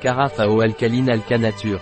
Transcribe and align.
Carafe 0.00 0.38
à 0.38 0.50
eau 0.50 0.60
alcaline 0.60 1.08
Alcanature. 1.08 1.80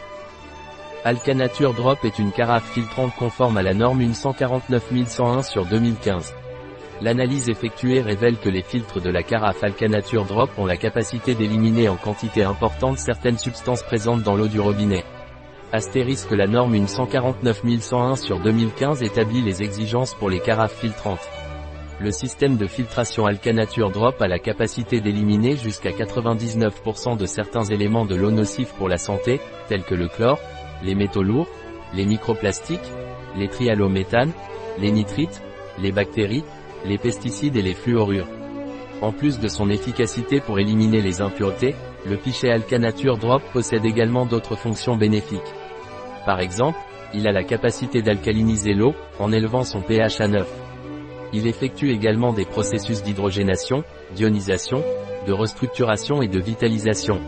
Alcanature 1.05 1.75
Drop 1.75 1.99
est 2.05 2.21
une 2.21 2.31
carafe 2.31 2.71
filtrante 2.71 3.13
conforme 3.17 3.57
à 3.57 3.63
la 3.63 3.75
norme 3.75 3.99
149101 3.99 5.43
sur 5.43 5.67
2015. 5.67 6.33
L'analyse 7.01 7.51
effectuée 7.51 8.01
révèle 8.01 8.39
que 8.39 8.49
les 8.49 8.63
filtres 8.63 9.01
de 9.01 9.11
la 9.11 9.25
carafe 9.25 9.65
Alcanature 9.65 10.27
Drop 10.27 10.51
ont 10.59 10.65
la 10.65 10.77
capacité 10.77 11.35
d'éliminer 11.35 11.89
en 11.89 11.97
quantité 11.97 12.45
importante 12.45 12.99
certaines 12.99 13.39
substances 13.39 13.83
présentes 13.83 14.23
dans 14.23 14.37
l'eau 14.37 14.49
du 14.49 14.61
robinet. 14.61 15.05
Astérisque 15.73 16.31
la 16.31 16.47
norme 16.47 16.77
149101 16.77 18.15
sur 18.15 18.39
2015 18.39 19.03
établit 19.03 19.43
les 19.43 19.65
exigences 19.65 20.15
pour 20.15 20.31
les 20.31 20.39
carafes 20.39 20.79
filtrantes. 20.79 21.29
Le 22.05 22.11
système 22.11 22.59
de 22.59 22.67
filtration 22.67 23.25
Alcanature 23.25 23.91
Drop 23.91 24.21
a 24.21 24.29
la 24.29 24.39
capacité 24.39 25.01
d'éliminer 25.01 25.57
jusqu'à 25.57 25.89
99% 25.89 27.17
de 27.17 27.25
certains 27.25 27.65
éléments 27.65 28.05
de 28.05 28.15
l'eau 28.15 28.31
nocifs 28.31 28.75
pour 28.75 28.91
la 28.91 28.99
santé, 28.99 29.41
tels 29.69 29.85
que 29.85 29.95
le 29.95 30.09
chlore, 30.09 30.39
les 30.83 30.95
métaux 30.95 31.23
lourds, 31.23 31.49
les 31.95 32.05
microplastiques, 32.05 32.93
les 33.39 33.49
trialométhanes, 33.49 34.33
les 34.79 34.91
nitrites, 34.91 35.41
les 35.79 35.93
bactéries, 35.93 36.45
les 36.85 36.99
pesticides 36.99 37.57
et 37.57 37.63
les 37.63 37.73
fluorures. 37.73 38.29
En 39.01 39.13
plus 39.13 39.41
de 39.41 39.49
son 39.49 39.71
efficacité 39.71 40.41
pour 40.41 40.59
éliminer 40.59 41.01
les 41.01 41.23
impuretés, 41.23 41.75
le 42.07 42.19
pichet 42.19 42.51
Alcanature 42.51 43.17
Drop 43.17 43.43
possède 43.51 43.87
également 43.87 44.27
d'autres 44.27 44.57
fonctions 44.57 44.99
bénéfiques. 44.99 45.41
Par 46.27 46.41
exemple, 46.41 46.79
il 47.15 47.27
a 47.27 47.33
la 47.33 47.45
capacité 47.45 48.03
d'alcaliniser 48.03 48.75
l'eau, 48.75 48.95
en 49.19 49.33
élevant 49.33 49.65
son 49.65 49.81
pH 49.81 50.21
à 50.21 50.29
9. 50.29 50.64
Il 51.37 51.49
effectue 51.49 51.91
également 51.91 52.33
des 52.33 52.45
processus 52.45 53.03
d'hydrogénation, 53.03 53.83
d'ionisation, 54.15 54.85
de 55.27 55.33
restructuration 55.33 56.23
et 56.23 56.29
de 56.29 56.39
vitalisation. 56.39 57.21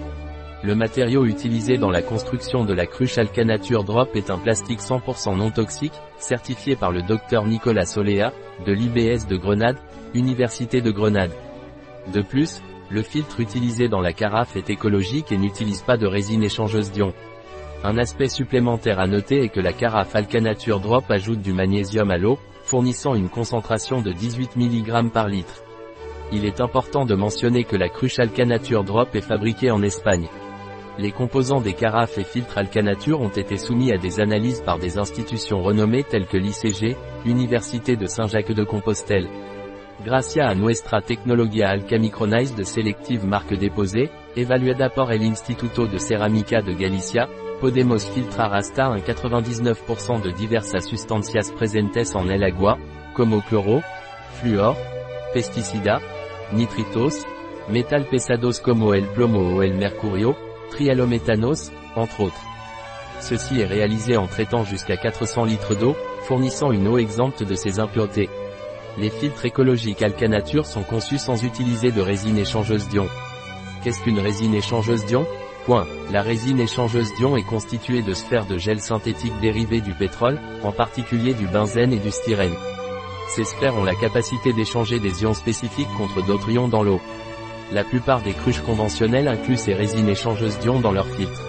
Le 0.62 0.77
matériau 0.77 1.27
utilisé 1.27 1.77
dans 1.77 1.90
la 1.90 2.02
construction 2.02 2.65
de 2.65 2.73
la 2.73 2.87
cruche 2.87 3.18
Alcanature 3.18 3.82
Drop 3.82 4.15
est 4.15 4.30
un 4.30 4.38
plastique 4.38 4.79
100% 4.79 5.37
non 5.37 5.51
toxique, 5.51 6.01
certifié 6.18 6.76
par 6.76 6.93
le 6.93 7.02
docteur 7.02 7.46
Nicolas 7.46 7.85
Soléa, 7.85 8.32
de 8.65 8.73
l'IBS 8.73 9.26
de 9.26 9.37
Grenade, 9.37 9.79
Université 10.15 10.80
de 10.80 10.93
Grenade. 10.93 11.32
De 12.15 12.23
plus, 12.23 12.63
le 12.91 13.02
filtre 13.02 13.41
utilisé 13.41 13.88
dans 13.88 14.01
la 14.01 14.13
carafe 14.13 14.54
est 14.54 14.70
écologique 14.70 15.32
et 15.32 15.37
n'utilise 15.37 15.82
pas 15.82 15.96
de 15.96 16.07
résine 16.07 16.45
échangeuse 16.45 16.93
d'ion. 16.93 17.13
Un 17.82 17.98
aspect 17.98 18.29
supplémentaire 18.29 19.01
à 19.01 19.09
noter 19.09 19.43
est 19.43 19.48
que 19.48 19.60
la 19.60 19.73
carafe 19.73 20.15
Alcanature 20.15 20.79
Drop 20.79 21.10
ajoute 21.10 21.43
du 21.43 21.52
magnésium 21.52 22.13
à 22.13 22.18
l'eau, 22.18 22.38
fournissant 22.66 23.14
une 23.14 23.28
concentration 23.28 24.02
de 24.02 24.12
18 24.12 24.56
mg 24.56 25.10
par 25.10 25.28
litre. 25.28 25.62
Il 26.32 26.45
est 26.45 26.60
important 26.60 27.06
de 27.06 27.14
mentionner 27.14 27.62
que 27.62 27.76
la 27.76 27.88
cruche 27.88 28.18
Alcanature 28.18 28.82
Drop 28.82 29.14
est 29.14 29.20
fabriquée 29.20 29.70
en 29.70 29.82
Espagne. 29.82 30.26
Les 30.98 31.12
composants 31.12 31.60
des 31.60 31.74
carafes 31.74 32.18
et 32.18 32.24
filtres 32.24 32.58
Alcanature 32.58 33.20
ont 33.20 33.28
été 33.28 33.56
soumis 33.56 33.92
à 33.92 33.98
des 33.98 34.18
analyses 34.18 34.62
par 34.62 34.80
des 34.80 34.98
institutions 34.98 35.62
renommées 35.62 36.02
telles 36.02 36.26
que 36.26 36.38
l'ICG, 36.38 36.96
Université 37.24 37.95
de 37.95 38.06
Saint-Jacques-de-Compostelle. 38.06 39.28
Gracia 40.04 40.48
a 40.48 40.54
nuestra 40.54 41.00
tecnologia 41.00 41.70
alcamicronized 41.70 42.62
selective 42.64 43.26
marque 43.26 43.56
déposée, 43.56 44.10
evaluada 44.36 44.90
por 44.90 45.12
el 45.12 45.22
Instituto 45.22 45.86
de 45.86 45.98
Ceramica 45.98 46.60
de 46.60 46.74
Galicia, 46.74 47.28
Podemos 47.60 48.04
filtrar 48.10 48.54
hasta 48.54 48.90
un 48.90 48.98
99% 48.98 50.22
de 50.22 50.32
diversas 50.34 50.84
sustancias 50.84 51.50
presentes 51.52 52.14
en 52.14 52.30
el 52.30 52.44
agua, 52.44 52.78
como 53.14 53.40
cloro, 53.40 53.82
fluor, 54.40 54.76
pesticida, 55.32 56.00
nitritos, 56.52 57.26
metal 57.70 58.04
pesados 58.10 58.60
como 58.60 58.92
el 58.92 59.06
plomo 59.06 59.56
o 59.56 59.62
el 59.62 59.74
mercurio, 59.74 60.36
trialométhanos, 60.70 61.72
entre 61.96 62.24
autres. 62.24 62.44
Ceci 63.20 63.62
est 63.62 63.66
réalisé 63.66 64.19
en 64.19 64.26
traitant 64.26 64.64
jusqu'à 64.64 64.98
400 64.98 65.44
litres 65.47 65.74
d'eau, 65.74 65.96
fournissant 66.24 66.72
une 66.72 66.86
eau 66.88 66.98
exempte 66.98 67.42
de 67.42 67.54
ces 67.54 67.80
impuretés. 67.80 68.28
Les 68.98 69.10
filtres 69.10 69.44
écologiques 69.44 70.00
Alcanature 70.00 70.64
sont 70.64 70.82
conçus 70.82 71.18
sans 71.18 71.44
utiliser 71.44 71.92
de 71.92 72.00
résine 72.00 72.38
échangeuse 72.38 72.88
d'ion. 72.88 73.06
Qu'est-ce 73.84 74.00
qu'une 74.00 74.20
résine 74.20 74.54
échangeuse 74.54 75.04
d'ion? 75.04 75.26
Point. 75.66 75.86
La 76.10 76.22
résine 76.22 76.60
échangeuse 76.60 77.12
d'ion 77.16 77.36
est 77.36 77.42
constituée 77.42 78.00
de 78.00 78.14
sphères 78.14 78.46
de 78.46 78.56
gel 78.56 78.80
synthétique 78.80 79.38
dérivées 79.42 79.82
du 79.82 79.92
pétrole, 79.92 80.40
en 80.62 80.72
particulier 80.72 81.34
du 81.34 81.46
benzène 81.46 81.92
et 81.92 81.98
du 81.98 82.10
styrène. 82.10 82.54
Ces 83.28 83.44
sphères 83.44 83.76
ont 83.76 83.84
la 83.84 83.94
capacité 83.94 84.54
d'échanger 84.54 84.98
des 84.98 85.24
ions 85.24 85.34
spécifiques 85.34 85.92
contre 85.98 86.24
d'autres 86.24 86.50
ions 86.50 86.68
dans 86.68 86.82
l'eau. 86.82 87.00
La 87.72 87.84
plupart 87.84 88.22
des 88.22 88.32
cruches 88.32 88.62
conventionnelles 88.62 89.28
incluent 89.28 89.58
ces 89.58 89.74
résines 89.74 90.08
échangeuses 90.08 90.58
d'ions 90.60 90.80
dans 90.80 90.92
leurs 90.92 91.08
filtres. 91.08 91.44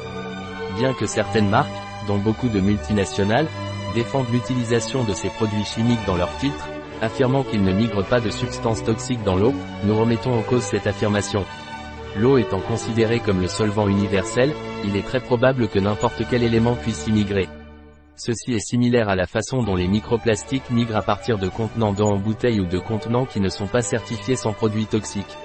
Bien 0.77 0.93
que 0.93 1.05
certaines 1.05 1.49
marques, 1.49 1.71
dont 2.07 2.17
beaucoup 2.17 2.49
de 2.49 2.59
multinationales, 2.59 3.47
défendent 3.95 4.31
l'utilisation 4.33 5.05
de 5.05 5.13
ces 5.13 5.29
produits 5.29 5.63
chimiques 5.63 6.05
dans 6.05 6.17
leurs 6.17 6.33
filtres, 6.39 6.67
affirmant 7.01 7.43
qu'ils 7.43 7.63
ne 7.63 7.73
migrent 7.73 8.05
pas 8.05 8.19
de 8.19 8.29
substances 8.29 8.83
toxiques 8.83 9.23
dans 9.23 9.35
l'eau, 9.35 9.53
nous 9.83 9.97
remettons 9.97 10.33
en 10.33 10.41
cause 10.41 10.63
cette 10.63 10.87
affirmation. 10.87 11.45
L'eau 12.15 12.37
étant 12.37 12.59
considérée 12.59 13.19
comme 13.19 13.41
le 13.41 13.47
solvant 13.47 13.87
universel, 13.87 14.51
il 14.83 14.95
est 14.95 15.05
très 15.05 15.19
probable 15.19 15.67
que 15.67 15.79
n'importe 15.79 16.23
quel 16.29 16.43
élément 16.43 16.75
puisse 16.75 17.05
y 17.07 17.11
migrer. 17.11 17.47
Ceci 18.15 18.53
est 18.53 18.67
similaire 18.67 19.09
à 19.09 19.15
la 19.15 19.27
façon 19.27 19.61
dont 19.61 19.75
les 19.75 19.87
microplastiques 19.87 20.71
migrent 20.71 20.95
à 20.95 21.03
partir 21.03 21.37
de 21.37 21.49
contenants 21.49 21.93
d'eau 21.93 22.07
en 22.07 22.17
bouteille 22.17 22.59
ou 22.59 22.65
de 22.65 22.79
contenants 22.79 23.25
qui 23.25 23.39
ne 23.39 23.49
sont 23.49 23.67
pas 23.67 23.83
certifiés 23.83 24.35
sans 24.35 24.53
produits 24.53 24.87
toxiques. 24.87 25.37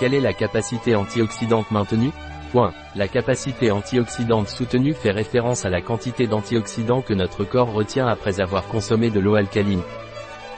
Quelle 0.00 0.14
est 0.14 0.20
la 0.20 0.32
capacité 0.32 0.96
antioxydante 0.96 1.70
maintenue? 1.70 2.12
Point. 2.52 2.72
La 2.96 3.08
capacité 3.08 3.70
antioxydante 3.70 4.48
soutenue 4.48 4.94
fait 4.94 5.10
référence 5.10 5.66
à 5.66 5.70
la 5.70 5.82
quantité 5.82 6.26
d'antioxydants 6.26 7.02
que 7.02 7.12
notre 7.12 7.44
corps 7.44 7.74
retient 7.74 8.06
après 8.06 8.40
avoir 8.40 8.66
consommé 8.68 9.10
de 9.10 9.20
l'eau 9.20 9.34
alcaline. 9.34 9.82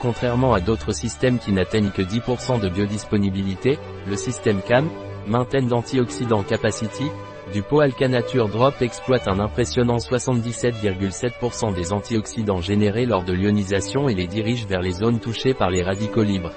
Contrairement 0.01 0.53
à 0.53 0.59
d'autres 0.59 0.93
systèmes 0.93 1.37
qui 1.37 1.51
n'atteignent 1.51 1.91
que 1.91 2.01
10% 2.01 2.59
de 2.59 2.69
biodisponibilité, 2.69 3.77
le 4.07 4.15
système 4.15 4.59
CAM, 4.61 4.89
Maintain 5.27 5.61
d'Antioxydant 5.61 6.41
Capacity, 6.41 7.05
du 7.53 7.61
pot 7.61 7.81
Alcanature 7.81 8.49
Drop 8.49 8.81
exploite 8.81 9.27
un 9.27 9.39
impressionnant 9.39 9.97
77,7% 9.97 11.75
des 11.75 11.93
antioxydants 11.93 12.61
générés 12.61 13.05
lors 13.05 13.23
de 13.23 13.33
l'ionisation 13.33 14.09
et 14.09 14.15
les 14.15 14.25
dirige 14.25 14.65
vers 14.65 14.81
les 14.81 14.93
zones 14.93 15.19
touchées 15.19 15.53
par 15.53 15.69
les 15.69 15.83
radicaux 15.83 16.23
libres. 16.23 16.53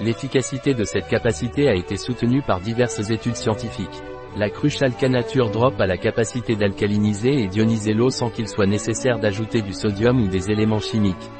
L'efficacité 0.00 0.74
de 0.74 0.82
cette 0.82 1.06
capacité 1.06 1.68
a 1.68 1.74
été 1.74 1.96
soutenue 1.96 2.42
par 2.42 2.58
diverses 2.58 3.10
études 3.10 3.36
scientifiques. 3.36 4.02
La 4.36 4.50
cruche 4.50 4.82
Alcanature 4.82 5.50
Drop 5.50 5.80
a 5.80 5.86
la 5.86 5.96
capacité 5.96 6.56
d'alcaliniser 6.56 7.44
et 7.44 7.46
d'ioniser 7.46 7.92
l'eau 7.92 8.10
sans 8.10 8.30
qu'il 8.30 8.48
soit 8.48 8.66
nécessaire 8.66 9.20
d'ajouter 9.20 9.62
du 9.62 9.72
sodium 9.72 10.20
ou 10.20 10.26
des 10.26 10.50
éléments 10.50 10.80
chimiques. 10.80 11.30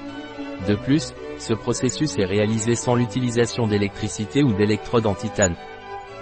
De 0.69 0.77
plus, 0.77 1.13
ce 1.45 1.53
processus 1.53 2.19
est 2.19 2.25
réalisé 2.25 2.75
sans 2.75 2.95
l'utilisation 2.95 3.67
d'électricité 3.67 4.43
ou 4.43 4.55
d'électrodes 4.55 5.07
en 5.07 5.15
titane. 5.15 5.57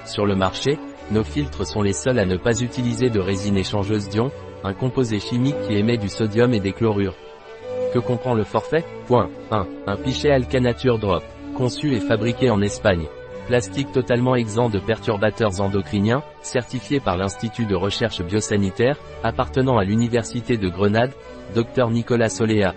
Sur 0.05 0.27
le 0.27 0.35
marché, 0.35 0.79
nos 1.13 1.23
filtres 1.23 1.65
sont 1.65 1.81
les 1.81 1.93
seuls 1.93 2.19
à 2.19 2.25
ne 2.25 2.37
pas 2.37 2.61
utiliser 2.61 3.09
de 3.09 3.21
résine 3.21 3.57
échangeuse 3.57 4.09
d'ion, 4.09 4.33
un 4.65 4.75
composé 4.75 5.21
chimique 5.21 5.61
qui 5.69 5.75
émet 5.75 5.97
du 5.97 6.09
sodium 6.09 6.53
et 6.53 6.61
des 6.61 6.73
chlorures. 6.73 7.15
Que 7.95 8.01
comprend 8.01 8.35
le 8.35 8.43
forfait? 8.43 8.85
Point 9.07 9.31
1. 9.53 9.67
Un 9.87 9.97
pichet 9.97 10.33
Alcanature 10.33 10.99
Drop 10.99 11.23
conçu 11.55 11.95
et 11.95 12.01
fabriqué 12.01 12.51
en 12.51 12.61
Espagne. 12.61 13.07
Plastique 13.47 13.93
totalement 13.93 14.35
exempt 14.35 14.71
de 14.71 14.79
perturbateurs 14.81 15.61
endocriniens, 15.61 16.23
certifié 16.41 16.99
par 16.99 17.17
l'Institut 17.17 17.67
de 17.67 17.77
recherche 17.77 18.23
biosanitaire, 18.23 18.99
appartenant 19.23 19.79
à 19.79 19.85
l'Université 19.85 20.57
de 20.57 20.69
Grenade, 20.69 21.13
Dr 21.55 21.91
Nicolas 21.91 22.31
Soléa. 22.31 22.75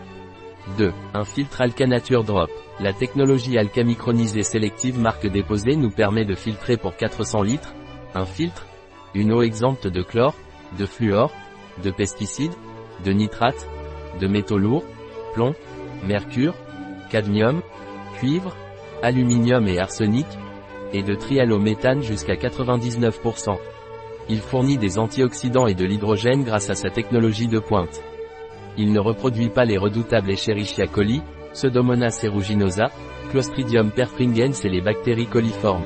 2. 0.77 0.91
Un 1.13 1.23
filtre 1.23 1.61
Alcanature 1.61 2.23
Drop. 2.23 2.49
La 2.79 2.91
technologie 2.91 3.57
alcamicronisée 3.57 4.43
sélective 4.43 4.99
marque 4.99 5.27
déposée 5.27 5.75
nous 5.75 5.91
permet 5.91 6.25
de 6.25 6.35
filtrer 6.35 6.75
pour 6.75 6.95
400 6.97 7.43
litres, 7.43 7.73
un 8.13 8.25
filtre, 8.25 8.65
une 9.13 9.31
eau 9.31 9.41
exempte 9.41 9.87
de 9.87 10.01
chlore, 10.01 10.35
de 10.77 10.85
fluor, 10.85 11.31
de 11.83 11.91
pesticides, 11.91 12.55
de 13.03 13.11
nitrates, 13.11 13.67
de 14.19 14.27
métaux 14.27 14.57
lourds, 14.57 14.83
plomb, 15.33 15.53
mercure, 16.05 16.55
cadmium, 17.09 17.61
cuivre, 18.17 18.55
aluminium 19.03 19.67
et 19.67 19.79
arsenic, 19.79 20.27
et 20.93 21.03
de 21.03 21.15
trialométhane 21.15 22.01
jusqu'à 22.01 22.35
99%. 22.35 23.57
Il 24.29 24.39
fournit 24.39 24.77
des 24.77 24.97
antioxydants 24.97 25.67
et 25.67 25.75
de 25.75 25.85
l'hydrogène 25.85 26.43
grâce 26.43 26.69
à 26.69 26.75
sa 26.75 26.89
technologie 26.89 27.47
de 27.47 27.59
pointe. 27.59 28.01
Il 28.77 28.91
ne 28.91 28.99
reproduit 28.99 29.49
pas 29.49 29.65
les 29.65 29.77
redoutables 29.77 30.31
Escherichia 30.31 30.87
coli, 30.87 31.21
Pseudomonas 31.53 32.19
aeruginosa, 32.23 32.89
Clostridium 33.31 33.91
perfringens 33.91 34.65
et 34.65 34.69
les 34.69 34.81
bactéries 34.81 35.27
coliformes. 35.27 35.85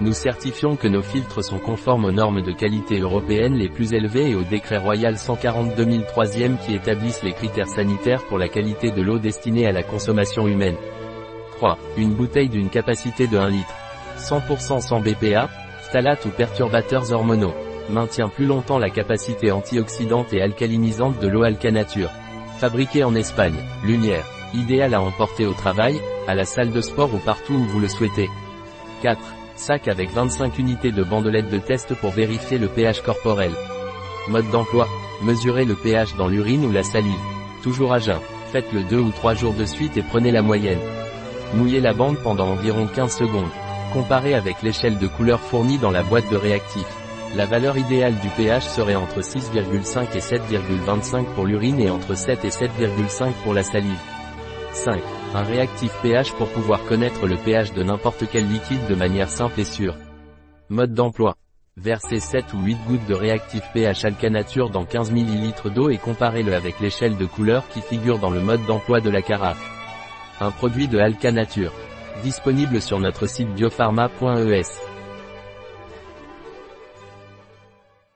Nous 0.00 0.12
certifions 0.12 0.76
que 0.76 0.88
nos 0.88 1.02
filtres 1.02 1.44
sont 1.44 1.58
conformes 1.58 2.06
aux 2.06 2.12
normes 2.12 2.40
de 2.40 2.52
qualité 2.52 2.98
européennes 3.00 3.56
les 3.56 3.68
plus 3.68 3.92
élevées 3.92 4.30
et 4.30 4.34
au 4.34 4.44
décret 4.44 4.78
royal 4.78 5.18
140 5.18 5.76
2003 5.76 6.26
qui 6.64 6.74
établissent 6.74 7.22
les 7.22 7.32
critères 7.32 7.68
sanitaires 7.68 8.24
pour 8.26 8.38
la 8.38 8.48
qualité 8.48 8.90
de 8.90 9.02
l'eau 9.02 9.18
destinée 9.18 9.66
à 9.66 9.72
la 9.72 9.82
consommation 9.82 10.48
humaine. 10.48 10.76
3. 11.56 11.76
Une 11.98 12.14
bouteille 12.14 12.48
d'une 12.48 12.70
capacité 12.70 13.26
de 13.26 13.36
1 13.36 13.50
litre. 13.50 13.74
100% 14.16 14.80
sans 14.80 15.00
BPA, 15.00 15.48
phtalate 15.82 16.24
ou 16.24 16.30
perturbateurs 16.30 17.12
hormonaux. 17.12 17.52
Maintient 17.90 18.28
plus 18.28 18.46
longtemps 18.46 18.78
la 18.78 18.88
capacité 18.88 19.50
antioxydante 19.50 20.32
et 20.32 20.40
alcalinisante 20.40 21.18
de 21.18 21.26
l'eau 21.26 21.42
Alcanature. 21.42 22.10
Fabriqué 22.58 23.02
en 23.02 23.16
Espagne, 23.16 23.58
Lumière. 23.84 24.24
Idéal 24.54 24.94
à 24.94 25.00
emporter 25.00 25.44
au 25.44 25.54
travail, 25.54 26.00
à 26.28 26.36
la 26.36 26.44
salle 26.44 26.70
de 26.70 26.80
sport 26.80 27.12
ou 27.12 27.18
partout 27.18 27.54
où 27.54 27.64
vous 27.64 27.80
le 27.80 27.88
souhaitez. 27.88 28.28
4. 29.02 29.18
Sac 29.56 29.88
avec 29.88 30.10
25 30.10 30.56
unités 30.58 30.92
de 30.92 31.02
bandelettes 31.02 31.50
de 31.50 31.58
test 31.58 31.94
pour 31.96 32.10
vérifier 32.10 32.58
le 32.58 32.68
pH 32.68 33.00
corporel. 33.02 33.50
Mode 34.28 34.50
d'emploi. 34.50 34.86
Mesurez 35.22 35.64
le 35.64 35.74
pH 35.74 36.14
dans 36.14 36.28
l'urine 36.28 36.64
ou 36.64 36.70
la 36.70 36.84
salive. 36.84 37.12
Toujours 37.62 37.92
à 37.92 37.98
jeun. 37.98 38.20
Faites-le 38.52 38.84
2 38.84 38.98
ou 38.98 39.10
3 39.10 39.34
jours 39.34 39.54
de 39.54 39.64
suite 39.64 39.96
et 39.96 40.02
prenez 40.02 40.30
la 40.30 40.42
moyenne. 40.42 40.80
Mouillez 41.54 41.80
la 41.80 41.92
bande 41.92 42.18
pendant 42.18 42.50
environ 42.50 42.86
15 42.86 43.16
secondes. 43.16 43.50
Comparez 43.92 44.34
avec 44.34 44.62
l'échelle 44.62 44.98
de 44.98 45.08
couleur 45.08 45.40
fournie 45.40 45.78
dans 45.78 45.90
la 45.90 46.04
boîte 46.04 46.30
de 46.30 46.36
réactif. 46.36 46.86
La 47.36 47.46
valeur 47.46 47.78
idéale 47.78 48.18
du 48.18 48.28
pH 48.30 48.64
serait 48.64 48.96
entre 48.96 49.20
6,5 49.20 50.16
et 50.16 50.18
7,25 50.18 51.26
pour 51.36 51.46
l'urine 51.46 51.78
et 51.78 51.88
entre 51.88 52.16
7 52.16 52.44
et 52.44 52.48
7,5 52.48 53.32
pour 53.44 53.54
la 53.54 53.62
salive. 53.62 54.00
5. 54.72 55.00
Un 55.34 55.42
réactif 55.44 55.92
pH 56.02 56.32
pour 56.32 56.48
pouvoir 56.48 56.84
connaître 56.86 57.28
le 57.28 57.36
pH 57.36 57.72
de 57.72 57.84
n'importe 57.84 58.24
quel 58.32 58.48
liquide 58.48 58.84
de 58.88 58.96
manière 58.96 59.28
simple 59.28 59.60
et 59.60 59.64
sûre. 59.64 59.94
Mode 60.70 60.92
d'emploi. 60.92 61.36
Versez 61.76 62.18
7 62.18 62.52
ou 62.52 62.62
8 62.64 62.78
gouttes 62.88 63.06
de 63.06 63.14
réactif 63.14 63.62
pH 63.72 64.04
Alcanature 64.04 64.68
dans 64.68 64.84
15 64.84 65.12
ml 65.12 65.72
d'eau 65.72 65.88
et 65.88 65.98
comparez-le 65.98 66.52
avec 66.52 66.80
l'échelle 66.80 67.16
de 67.16 67.26
couleur 67.26 67.68
qui 67.68 67.80
figure 67.80 68.18
dans 68.18 68.30
le 68.30 68.40
mode 68.40 68.66
d'emploi 68.66 69.00
de 69.00 69.08
la 69.08 69.22
carafe. 69.22 69.62
Un 70.40 70.50
produit 70.50 70.88
de 70.88 70.98
Alcanature. 70.98 71.72
Disponible 72.24 72.82
sur 72.82 72.98
notre 72.98 73.26
site 73.26 73.54
biopharma.es. 73.54 74.89